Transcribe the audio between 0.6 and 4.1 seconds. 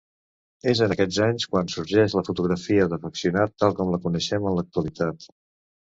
És en aquests anys quan sorgeix la fotografia d'afeccionat tal com la